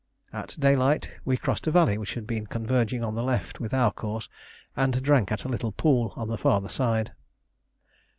[0.33, 3.91] At daylight we crossed a valley which had been converging on the left with our
[3.91, 4.29] course,
[4.75, 7.11] and drank at a little pool on the farther side.